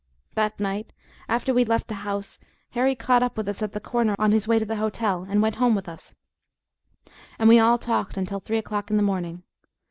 That 0.33 0.59
night, 0.59 0.93
after 1.29 1.53
we'd 1.53 1.67
left 1.69 1.87
the 1.87 1.93
house, 2.01 2.39
Harry 2.71 2.95
caught 2.95 3.21
up 3.21 3.37
with 3.37 3.47
us 3.47 3.61
at 3.61 3.73
the 3.73 3.79
corner 3.79 4.15
on 4.17 4.31
his 4.31 4.47
way 4.47 4.57
to 4.57 4.65
the 4.65 4.77
hotel, 4.77 5.27
and 5.29 5.43
went 5.43 5.57
home 5.61 5.75
with 5.75 5.87
us, 5.87 6.15
and 7.37 7.47
we 7.47 7.59
all 7.59 7.77
talked 7.77 8.17
until 8.17 8.39
three 8.39 8.57
o'clock 8.57 8.89
in 8.89 8.97
the 8.97 9.03
morning. 9.03 9.43